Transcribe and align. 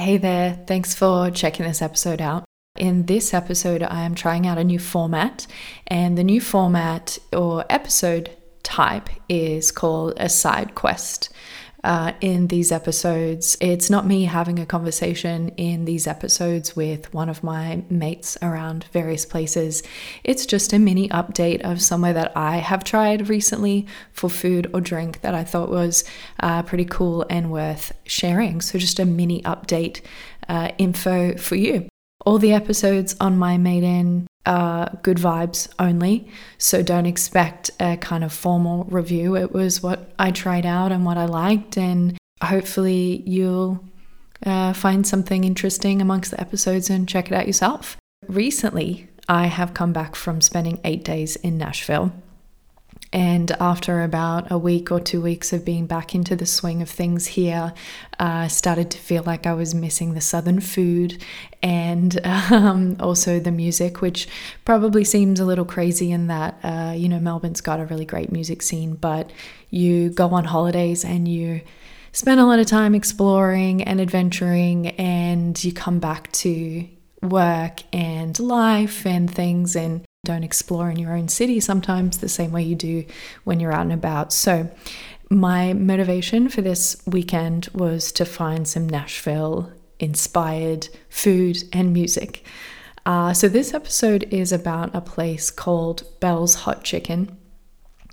Hey 0.00 0.16
there, 0.16 0.58
thanks 0.66 0.94
for 0.94 1.30
checking 1.30 1.66
this 1.66 1.82
episode 1.82 2.22
out. 2.22 2.46
In 2.78 3.04
this 3.04 3.34
episode, 3.34 3.82
I 3.82 4.04
am 4.04 4.14
trying 4.14 4.46
out 4.46 4.56
a 4.56 4.64
new 4.64 4.78
format, 4.78 5.46
and 5.88 6.16
the 6.16 6.24
new 6.24 6.40
format 6.40 7.18
or 7.34 7.66
episode 7.68 8.34
type 8.62 9.10
is 9.28 9.70
called 9.70 10.14
a 10.16 10.30
side 10.30 10.74
quest 10.74 11.28
uh, 11.84 12.12
in 12.20 12.48
these 12.48 12.72
episodes. 12.72 13.56
It's 13.60 13.90
not 13.90 14.06
me 14.06 14.24
having 14.24 14.58
a 14.58 14.66
conversation 14.66 15.48
in 15.56 15.84
these 15.84 16.06
episodes 16.06 16.76
with 16.76 17.12
one 17.12 17.28
of 17.28 17.42
my 17.42 17.82
mates 17.88 18.36
around 18.42 18.84
various 18.92 19.24
places. 19.26 19.82
It's 20.24 20.46
just 20.46 20.72
a 20.72 20.78
mini 20.78 21.08
update 21.08 21.60
of 21.62 21.82
somewhere 21.82 22.12
that 22.12 22.32
I 22.36 22.56
have 22.56 22.84
tried 22.84 23.28
recently 23.28 23.86
for 24.12 24.30
food 24.30 24.70
or 24.72 24.80
drink 24.80 25.20
that 25.22 25.34
I 25.34 25.44
thought 25.44 25.70
was 25.70 26.04
uh, 26.40 26.62
pretty 26.62 26.84
cool 26.84 27.26
and 27.28 27.50
worth 27.50 27.92
sharing. 28.04 28.60
So, 28.60 28.78
just 28.78 28.98
a 28.98 29.04
mini 29.04 29.42
update 29.42 30.00
uh, 30.48 30.70
info 30.78 31.36
for 31.36 31.56
you. 31.56 31.89
All 32.30 32.38
the 32.38 32.52
episodes 32.52 33.16
on 33.18 33.40
my 33.40 33.58
Made 33.58 33.82
In 33.82 34.28
uh, 34.46 34.84
good 35.02 35.16
vibes 35.16 35.66
only. 35.80 36.30
So 36.58 36.80
don't 36.80 37.06
expect 37.06 37.72
a 37.80 37.96
kind 37.96 38.22
of 38.22 38.32
formal 38.32 38.84
review. 38.84 39.34
It 39.34 39.50
was 39.50 39.82
what 39.82 40.12
I 40.16 40.30
tried 40.30 40.64
out 40.64 40.92
and 40.92 41.04
what 41.04 41.18
I 41.18 41.24
liked, 41.24 41.76
and 41.76 42.16
hopefully 42.40 43.24
you'll 43.26 43.84
uh, 44.46 44.74
find 44.74 45.04
something 45.04 45.42
interesting 45.42 46.00
amongst 46.00 46.30
the 46.30 46.40
episodes 46.40 46.88
and 46.88 47.08
check 47.08 47.32
it 47.32 47.34
out 47.34 47.48
yourself. 47.48 47.96
Recently, 48.28 49.08
I 49.28 49.46
have 49.46 49.74
come 49.74 49.92
back 49.92 50.14
from 50.14 50.40
spending 50.40 50.78
eight 50.84 51.02
days 51.02 51.34
in 51.34 51.58
Nashville. 51.58 52.12
And 53.12 53.50
after 53.58 54.02
about 54.02 54.52
a 54.52 54.58
week 54.58 54.92
or 54.92 55.00
two 55.00 55.20
weeks 55.20 55.52
of 55.52 55.64
being 55.64 55.86
back 55.86 56.14
into 56.14 56.36
the 56.36 56.46
swing 56.46 56.80
of 56.80 56.88
things 56.88 57.26
here, 57.26 57.74
I 58.20 58.44
uh, 58.44 58.48
started 58.48 58.88
to 58.92 58.98
feel 58.98 59.24
like 59.24 59.46
I 59.46 59.52
was 59.52 59.74
missing 59.74 60.14
the 60.14 60.20
southern 60.20 60.60
food 60.60 61.22
and 61.60 62.24
um, 62.52 62.96
also 63.00 63.40
the 63.40 63.50
music, 63.50 64.00
which 64.00 64.28
probably 64.64 65.02
seems 65.02 65.40
a 65.40 65.44
little 65.44 65.64
crazy 65.64 66.12
in 66.12 66.28
that, 66.28 66.58
uh, 66.62 66.94
you 66.96 67.08
know, 67.08 67.18
Melbourne's 67.18 67.60
got 67.60 67.80
a 67.80 67.86
really 67.86 68.04
great 68.04 68.30
music 68.30 68.62
scene, 68.62 68.94
but 68.94 69.32
you 69.70 70.10
go 70.10 70.28
on 70.28 70.44
holidays 70.44 71.04
and 71.04 71.26
you 71.26 71.62
spend 72.12 72.38
a 72.38 72.44
lot 72.44 72.60
of 72.60 72.66
time 72.66 72.94
exploring 72.94 73.82
and 73.82 74.00
adventuring, 74.00 74.88
and 74.88 75.62
you 75.62 75.72
come 75.72 75.98
back 75.98 76.30
to 76.32 76.86
work 77.22 77.82
and 77.92 78.38
life 78.38 79.04
and 79.04 79.32
things 79.32 79.76
and 79.76 80.04
don't 80.30 80.44
explore 80.44 80.88
in 80.88 80.96
your 80.96 81.16
own 81.16 81.26
city 81.26 81.58
sometimes 81.58 82.18
the 82.18 82.28
same 82.28 82.52
way 82.52 82.62
you 82.62 82.76
do 82.76 83.04
when 83.42 83.58
you're 83.58 83.72
out 83.72 83.82
and 83.82 83.92
about. 83.92 84.32
So, 84.32 84.70
my 85.28 85.72
motivation 85.72 86.48
for 86.48 86.62
this 86.62 87.00
weekend 87.06 87.68
was 87.72 88.12
to 88.12 88.24
find 88.24 88.66
some 88.66 88.88
Nashville 88.88 89.72
inspired 89.98 90.88
food 91.08 91.62
and 91.72 91.92
music. 91.92 92.44
Uh, 93.06 93.32
so, 93.32 93.48
this 93.48 93.74
episode 93.74 94.22
is 94.30 94.52
about 94.52 94.94
a 94.94 95.00
place 95.00 95.50
called 95.50 96.04
Belles 96.20 96.54
Hot 96.54 96.84
Chicken. 96.84 97.36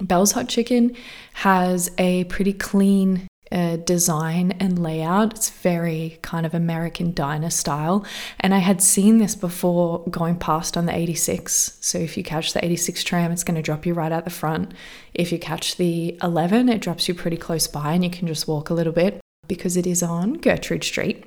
Belles 0.00 0.32
Hot 0.32 0.48
Chicken 0.48 0.94
has 1.34 1.90
a 1.98 2.24
pretty 2.24 2.52
clean 2.52 3.26
uh, 3.54 3.76
design 3.76 4.52
and 4.58 4.82
layout. 4.82 5.34
It's 5.34 5.48
very 5.48 6.18
kind 6.22 6.44
of 6.44 6.54
American 6.54 7.14
diner 7.14 7.50
style. 7.50 8.04
And 8.40 8.52
I 8.52 8.58
had 8.58 8.82
seen 8.82 9.18
this 9.18 9.36
before 9.36 10.04
going 10.10 10.36
past 10.36 10.76
on 10.76 10.86
the 10.86 10.94
86. 10.94 11.78
So 11.80 11.98
if 11.98 12.16
you 12.16 12.24
catch 12.24 12.52
the 12.52 12.64
86 12.64 13.04
tram, 13.04 13.30
it's 13.30 13.44
going 13.44 13.54
to 13.54 13.62
drop 13.62 13.86
you 13.86 13.94
right 13.94 14.10
out 14.10 14.24
the 14.24 14.30
front. 14.30 14.74
If 15.14 15.30
you 15.30 15.38
catch 15.38 15.76
the 15.76 16.18
11, 16.22 16.68
it 16.68 16.80
drops 16.80 17.06
you 17.06 17.14
pretty 17.14 17.36
close 17.36 17.68
by 17.68 17.92
and 17.92 18.02
you 18.02 18.10
can 18.10 18.26
just 18.26 18.48
walk 18.48 18.70
a 18.70 18.74
little 18.74 18.92
bit 18.92 19.20
because 19.46 19.76
it 19.76 19.86
is 19.86 20.02
on 20.02 20.34
Gertrude 20.34 20.82
Street 20.82 21.24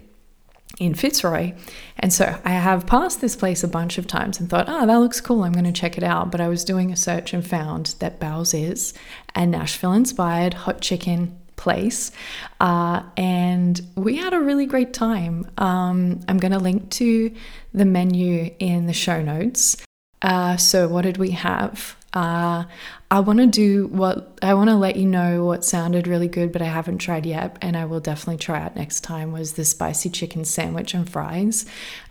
in 0.80 0.94
Fitzroy. 0.94 1.54
And 1.98 2.12
so 2.12 2.40
I 2.44 2.52
have 2.52 2.86
passed 2.86 3.22
this 3.22 3.38
place 3.38 3.64
a 3.64 3.70
bunch 3.70 3.98
of 3.98 4.06
times 4.06 4.38
and 4.38 4.50
thought, 4.50 4.68
oh, 4.68 4.86
that 4.86 4.98
looks 4.98 5.22
cool. 5.22 5.44
I'm 5.44 5.54
going 5.54 5.64
to 5.64 5.72
check 5.72 5.98
it 5.98 6.04
out. 6.04 6.30
But 6.30 6.42
I 6.42 6.50
was 6.50 6.66
doing 6.66 6.92
a 6.92 6.98
search 6.98 7.34
and 7.34 7.48
found 7.48 7.96
that 8.00 8.20
Belles 8.20 8.54
is 8.54 8.94
a 9.34 9.46
Nashville 9.46 9.94
inspired 9.94 10.54
hot 10.54 10.82
chicken 10.82 11.38
place. 11.68 12.14
Uh, 12.62 13.04
and 13.18 13.82
we 13.96 14.16
had 14.16 14.34
a 14.34 14.40
really 14.40 14.66
great 14.66 14.94
time. 14.94 15.46
Um, 15.58 16.22
I'm 16.30 16.38
going 16.38 16.54
to 16.54 16.60
link 16.60 16.90
to 16.92 17.30
the 17.74 17.84
menu 17.84 18.56
in 18.58 18.88
the 18.88 18.94
show 18.94 19.22
notes. 19.22 19.76
Uh, 20.22 20.56
so, 20.56 20.88
what 20.88 21.02
did 21.02 21.18
we 21.18 21.32
have? 21.32 21.98
Uh, 22.14 22.64
I 23.12 23.20
want 23.20 23.40
to 23.40 23.48
do 23.48 23.88
what 23.88 24.40
I 24.42 24.54
want 24.54 24.70
to 24.70 24.76
let 24.76 24.96
you 24.96 25.06
know 25.06 25.44
what 25.44 25.66
sounded 25.66 26.08
really 26.08 26.30
good, 26.30 26.54
but 26.54 26.62
I 26.62 26.66
haven't 26.66 27.00
tried 27.00 27.26
yet, 27.26 27.58
and 27.62 27.76
I 27.76 27.84
will 27.84 28.00
definitely 28.00 28.38
try 28.38 28.62
out 28.62 28.78
next 28.78 29.02
time. 29.02 29.34
Was 29.34 29.54
the 29.54 29.66
spicy 29.66 30.10
chicken 30.10 30.46
sandwich 30.46 30.94
and 30.94 31.08
fries, 31.08 31.66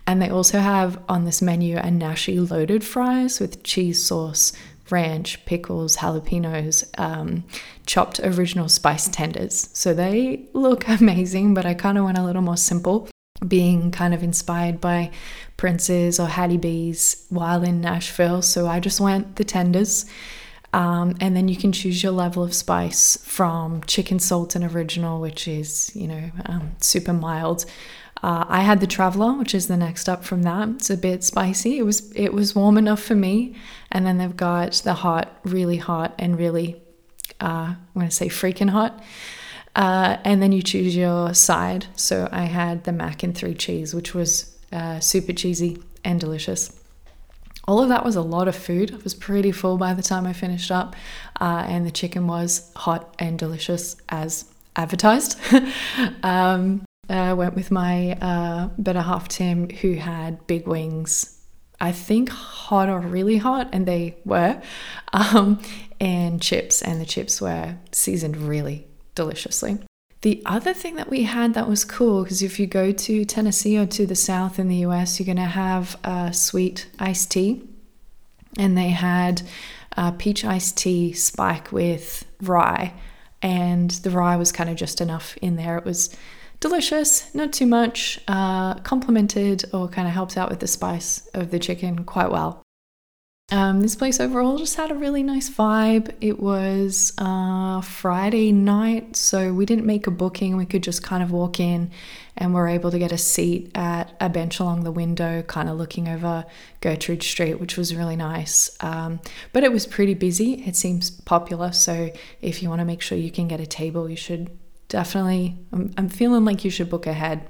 and 0.05 0.21
they 0.21 0.29
also 0.29 0.59
have 0.59 1.01
on 1.09 1.25
this 1.25 1.41
menu 1.41 1.77
a 1.77 1.89
nashi 1.89 2.39
loaded 2.39 2.83
fries 2.83 3.39
with 3.39 3.63
cheese 3.63 4.01
sauce, 4.01 4.53
ranch, 4.91 5.43
pickles, 5.45 5.97
jalapenos, 5.97 6.87
um, 6.97 7.43
chopped 7.85 8.19
original 8.19 8.69
spice 8.69 9.07
tenders. 9.07 9.69
So 9.73 9.93
they 9.93 10.45
look 10.53 10.87
amazing, 11.01 11.53
but 11.53 11.65
I 11.65 11.73
kind 11.73 11.97
of 11.97 12.05
went 12.05 12.17
a 12.17 12.23
little 12.23 12.41
more 12.41 12.57
simple, 12.57 13.07
being 13.47 13.91
kind 13.91 14.13
of 14.13 14.23
inspired 14.23 14.81
by 14.81 15.11
Prince's 15.57 16.19
or 16.19 16.27
Hattie 16.27 16.57
B's 16.57 17.25
while 17.29 17.63
in 17.63 17.81
Nashville. 17.81 18.41
So 18.41 18.67
I 18.67 18.79
just 18.79 18.99
went 18.99 19.35
the 19.35 19.43
tenders. 19.43 20.05
Um, 20.73 21.15
and 21.21 21.35
then 21.35 21.47
you 21.47 21.55
can 21.55 21.71
choose 21.71 22.03
your 22.03 22.11
level 22.11 22.43
of 22.43 22.53
spice 22.53 23.17
from 23.23 23.81
chicken 23.85 24.19
salt 24.19 24.53
and 24.55 24.65
original, 24.65 25.19
which 25.21 25.47
is, 25.47 25.95
you 25.95 26.07
know, 26.07 26.31
um, 26.45 26.75
super 26.81 27.13
mild, 27.13 27.65
uh, 28.23 28.45
I 28.47 28.61
had 28.61 28.79
the 28.79 28.87
Traveler, 28.87 29.33
which 29.33 29.53
is 29.53 29.67
the 29.67 29.77
next 29.77 30.09
up 30.09 30.23
from 30.23 30.43
that. 30.43 30.69
It's 30.69 30.89
a 30.89 30.97
bit 30.97 31.23
spicy. 31.23 31.77
It 31.77 31.83
was 31.83 32.11
it 32.13 32.33
was 32.33 32.55
warm 32.55 32.77
enough 32.77 33.01
for 33.01 33.15
me. 33.15 33.55
And 33.91 34.05
then 34.05 34.17
they've 34.17 34.35
got 34.35 34.73
the 34.83 34.95
hot, 34.95 35.37
really 35.43 35.77
hot, 35.77 36.13
and 36.17 36.37
really, 36.37 36.81
uh, 37.39 37.75
I'm 37.75 37.77
going 37.93 38.07
to 38.07 38.15
say 38.15 38.27
freaking 38.27 38.69
hot. 38.69 39.03
Uh, 39.75 40.17
and 40.23 40.41
then 40.41 40.51
you 40.51 40.63
choose 40.63 40.95
your 40.95 41.33
side. 41.35 41.85
So 41.95 42.27
I 42.31 42.45
had 42.45 42.83
the 42.83 42.91
mac 42.91 43.21
and 43.21 43.37
three 43.37 43.53
cheese, 43.53 43.93
which 43.93 44.15
was 44.15 44.57
uh, 44.71 44.99
super 44.99 45.33
cheesy 45.33 45.81
and 46.03 46.19
delicious. 46.19 46.73
All 47.67 47.83
of 47.83 47.89
that 47.89 48.03
was 48.03 48.15
a 48.15 48.21
lot 48.21 48.47
of 48.47 48.55
food. 48.55 48.93
I 48.93 48.97
was 49.03 49.13
pretty 49.13 49.51
full 49.51 49.77
by 49.77 49.93
the 49.93 50.01
time 50.01 50.25
I 50.25 50.33
finished 50.33 50.71
up, 50.71 50.95
uh, 51.39 51.65
and 51.67 51.85
the 51.85 51.91
chicken 51.91 52.25
was 52.25 52.71
hot 52.75 53.13
and 53.19 53.37
delicious 53.37 53.97
as 54.09 54.45
advertised. 54.75 55.37
um, 56.23 56.86
uh, 57.09 57.35
went 57.37 57.55
with 57.55 57.71
my 57.71 58.13
uh, 58.13 58.69
better 58.77 59.01
half 59.01 59.27
Tim, 59.27 59.69
who 59.69 59.93
had 59.93 60.45
big 60.47 60.67
wings. 60.67 61.33
I 61.79 61.91
think 61.91 62.29
hot 62.29 62.89
or 62.89 62.99
really 62.99 63.37
hot, 63.37 63.69
and 63.71 63.85
they 63.85 64.17
were, 64.25 64.61
um, 65.13 65.61
and 65.99 66.41
chips, 66.41 66.81
and 66.81 66.99
the 66.99 67.05
chips 67.05 67.41
were 67.41 67.75
seasoned 67.91 68.37
really 68.37 68.87
deliciously. 69.15 69.79
The 70.21 70.41
other 70.45 70.73
thing 70.73 70.95
that 70.95 71.09
we 71.09 71.23
had 71.23 71.53
that 71.53 71.69
was 71.69 71.85
cool, 71.85 72.23
because 72.23 72.41
if 72.41 72.59
you 72.59 72.65
go 72.65 72.91
to 72.91 73.23
Tennessee 73.23 73.77
or 73.77 73.85
to 73.85 74.05
the 74.07 74.15
south 74.15 74.57
in 74.57 74.67
the 74.67 74.77
US, 74.77 75.19
you're 75.19 75.25
going 75.25 75.37
to 75.37 75.43
have 75.43 75.95
a 76.03 76.33
sweet 76.33 76.89
iced 76.99 77.31
tea, 77.31 77.61
and 78.57 78.77
they 78.77 78.89
had 78.89 79.43
a 79.95 80.11
peach 80.11 80.43
iced 80.43 80.77
tea 80.77 81.13
spike 81.13 81.71
with 81.71 82.25
rye, 82.41 82.93
and 83.41 83.91
the 83.91 84.09
rye 84.09 84.35
was 84.35 84.51
kind 84.51 84.69
of 84.69 84.75
just 84.75 85.01
enough 85.01 85.37
in 85.37 85.55
there. 85.55 85.77
It 85.77 85.85
was 85.85 86.15
delicious, 86.59 87.33
not 87.33 87.53
too 87.53 87.65
much, 87.65 88.19
uh, 88.27 88.75
complemented 88.75 89.65
or 89.73 89.87
kind 89.87 90.07
of 90.07 90.13
helps 90.13 90.37
out 90.37 90.49
with 90.49 90.59
the 90.59 90.67
spice 90.67 91.27
of 91.33 91.51
the 91.51 91.59
chicken 91.59 92.03
quite 92.03 92.31
well. 92.31 92.63
Um, 93.49 93.79
this 93.79 93.95
place 93.95 94.19
overall 94.19 94.57
just 94.57 94.75
had 94.75 94.91
a 94.91 94.95
really 94.95 95.23
nice 95.23 95.49
vibe. 95.49 96.13
It 96.19 96.37
was 96.37 97.13
uh, 97.17 97.79
Friday 97.79 98.51
night, 98.51 99.15
so 99.15 99.53
we 99.53 99.65
didn't 99.65 99.85
make 99.85 100.05
a 100.05 100.11
booking. 100.11 100.57
We 100.57 100.65
could 100.65 100.83
just 100.83 101.01
kind 101.01 101.23
of 101.23 101.31
walk 101.31 101.61
in 101.61 101.91
and 102.35 102.53
we're 102.53 102.67
able 102.67 102.91
to 102.91 102.99
get 102.99 103.13
a 103.13 103.17
seat 103.17 103.71
at 103.73 104.13
a 104.19 104.27
bench 104.27 104.59
along 104.59 104.83
the 104.83 104.91
window, 104.91 105.43
kind 105.43 105.69
of 105.69 105.77
looking 105.77 106.09
over 106.09 106.45
Gertrude 106.81 107.23
Street, 107.23 107.61
which 107.61 107.77
was 107.77 107.95
really 107.95 108.17
nice. 108.17 108.69
Um, 108.81 109.21
but 109.53 109.63
it 109.63 109.71
was 109.71 109.87
pretty 109.87 110.13
busy. 110.13 110.65
It 110.65 110.75
seems 110.75 111.09
popular, 111.09 111.71
so 111.71 112.11
if 112.41 112.61
you 112.61 112.67
want 112.67 112.79
to 112.79 112.85
make 112.85 113.01
sure 113.01 113.17
you 113.17 113.31
can 113.31 113.47
get 113.47 113.61
a 113.61 113.65
table, 113.65 114.09
you 114.09 114.17
should 114.17 114.49
definitely, 114.87 115.57
I'm, 115.71 115.93
I'm 115.97 116.09
feeling 116.09 116.45
like 116.45 116.63
you 116.63 116.71
should 116.71 116.89
book 116.89 117.07
ahead. 117.07 117.47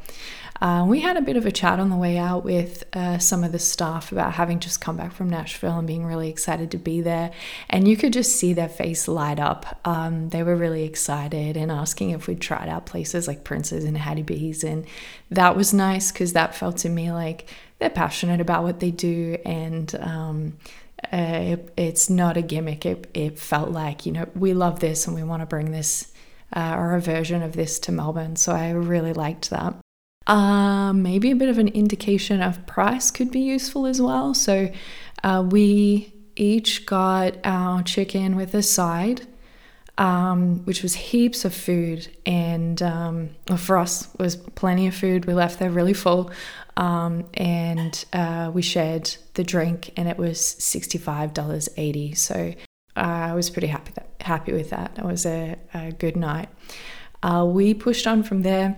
Uh, 0.60 0.86
we 0.88 1.01
had 1.01 1.18
a 1.18 1.22
bit 1.22 1.38
of 1.38 1.45
a 1.45 1.51
chat 1.51 1.80
on 1.80 1.89
the 1.89 1.95
way 1.95 2.18
out 2.18 2.44
with 2.44 2.84
uh, 2.94 3.19
some 3.19 3.44
of 3.44 3.51
the 3.51 3.60
staff 3.60 4.12
about 4.12 4.34
having 4.34 4.60
just 4.60 4.81
come 4.81 4.98
back 4.98 5.12
from 5.12 5.30
Nashville 5.30 5.78
and 5.78 5.88
being 5.88 6.06
really 6.06 6.30
excited 6.30 6.72
to 6.72 6.78
be 6.78 7.00
there. 7.01 7.31
And 7.69 7.88
you 7.88 7.95
could 7.95 8.12
just 8.12 8.36
see 8.36 8.54
their 8.54 8.69
face 8.69 9.07
light 9.07 9.39
up. 9.39 9.80
Um, 9.86 10.30
they 10.30 10.42
were 10.42 10.56
really 10.56 10.84
excited 10.84 11.56
and 11.57 11.72
asking 11.72 12.10
if 12.10 12.28
we'd 12.28 12.42
tried 12.42 12.69
out 12.69 12.88
places 12.88 13.28
like 13.28 13.44
Prince's 13.44 13.84
and 13.84 13.98
Hattie 13.98 14.24
B's. 14.24 14.63
And 14.63 14.86
that 15.30 15.56
was 15.56 15.74
nice 15.74 16.12
because 16.12 16.34
that 16.34 16.56
felt 16.56 16.78
to 16.78 16.89
me 16.89 17.12
like 17.12 17.48
they're 17.78 17.89
passionate 17.92 18.42
about 18.42 18.63
what 18.63 18.80
they 18.80 18.89
do. 18.92 19.38
And 19.45 19.94
um, 20.00 20.57
uh, 21.13 21.18
it, 21.18 21.74
it's 21.78 22.10
not 22.10 22.36
a 22.36 22.42
gimmick. 22.42 22.84
It, 22.84 23.07
it 23.13 23.38
felt 23.38 23.69
like, 23.69 24.07
you 24.07 24.12
know, 24.12 24.28
we 24.34 24.56
love 24.56 24.80
this 24.80 25.06
and 25.06 25.16
we 25.16 25.22
want 25.22 25.44
to 25.44 25.45
bring 25.45 25.69
this 25.69 26.12
uh, 26.55 26.75
or 26.77 26.95
a 26.95 27.01
version 27.01 27.44
of 27.44 27.53
this 27.53 27.79
to 27.79 27.91
Melbourne. 27.91 28.35
So 28.35 28.53
I 28.53 28.71
really 28.71 29.13
liked 29.13 29.49
that. 29.49 29.75
Uh, 30.27 30.91
maybe 30.94 31.31
a 31.31 31.35
bit 31.35 31.49
of 31.49 31.57
an 31.57 31.69
indication 31.69 32.41
of 32.41 32.65
price 32.67 33.11
could 33.11 33.31
be 33.31 33.39
useful 33.39 33.85
as 33.85 34.01
well. 34.01 34.33
So 34.33 34.69
uh, 35.23 35.45
we 35.49 36.13
each 36.35 36.85
got 36.85 37.38
our 37.44 37.81
chicken 37.83 38.35
with 38.35 38.53
a 38.53 38.61
side, 38.61 39.25
um, 39.97 40.65
which 40.65 40.83
was 40.83 40.94
heaps 40.94 41.45
of 41.45 41.53
food, 41.53 42.07
and 42.25 42.81
um, 42.81 43.29
for 43.57 43.77
us 43.77 44.09
was 44.19 44.35
plenty 44.35 44.85
of 44.88 44.93
food. 44.93 45.25
We 45.25 45.33
left 45.33 45.59
there 45.59 45.71
really 45.71 45.93
full, 45.93 46.29
um, 46.75 47.25
and 47.33 48.05
uh, 48.13 48.51
we 48.53 48.61
shared 48.61 49.15
the 49.33 49.43
drink, 49.43 49.91
and 49.97 50.07
it 50.07 50.17
was 50.17 50.39
sixty 50.39 51.00
five 51.00 51.33
dollars 51.33 51.69
eighty. 51.77 52.13
So 52.13 52.53
I 52.97 53.33
was 53.33 53.49
pretty 53.49 53.67
happy 53.67 53.91
that, 53.95 54.09
happy 54.21 54.53
with 54.53 54.69
that. 54.71 54.91
It 54.97 55.05
was 55.05 55.25
a, 55.25 55.57
a 55.73 55.91
good 55.91 56.15
night. 56.15 56.49
Uh, 57.23 57.45
we 57.47 57.73
pushed 57.73 58.07
on 58.07 58.23
from 58.23 58.41
there 58.44 58.77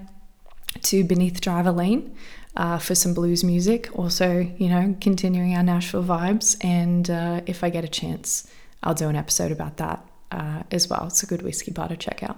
to 0.83 1.03
Beneath 1.03 1.41
Driver 1.41 1.71
Lane. 1.71 2.15
Uh, 2.55 2.77
for 2.77 2.93
some 2.93 3.13
blues 3.13 3.41
music. 3.41 3.89
Also, 3.97 4.39
you 4.57 4.67
know, 4.67 4.93
continuing 4.99 5.55
our 5.55 5.63
Nashville 5.63 6.03
vibes. 6.03 6.57
And 6.61 7.09
uh, 7.09 7.39
if 7.45 7.63
I 7.63 7.69
get 7.69 7.85
a 7.85 7.87
chance, 7.87 8.51
I'll 8.83 8.95
do 8.95 9.07
an 9.07 9.15
episode 9.15 9.51
about 9.51 9.77
that 9.77 10.05
uh, 10.31 10.63
as 10.71 10.89
well. 10.89 11.05
It's 11.07 11.23
a 11.23 11.25
good 11.25 11.41
whiskey 11.41 11.71
bar 11.71 11.87
to 11.87 11.95
check 11.95 12.21
out. 12.23 12.37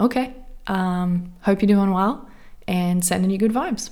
Okay, 0.00 0.34
um, 0.66 1.32
hope 1.42 1.60
you're 1.60 1.66
doing 1.66 1.90
well 1.90 2.26
and 2.66 3.04
sending 3.04 3.30
you 3.30 3.36
good 3.36 3.52
vibes. 3.52 3.90